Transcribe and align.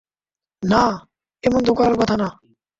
না, 0.63 0.83
এমন 1.43 1.61
তো 1.63 1.71
করার 1.73 1.95
কথা 1.97 2.15
না। 2.17 2.27